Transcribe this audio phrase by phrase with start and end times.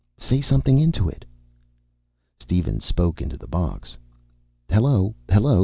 [0.17, 1.25] "Say something into it."
[2.39, 3.97] Steven spoke into the box.
[4.67, 5.13] "Hello!
[5.29, 5.59] Hello!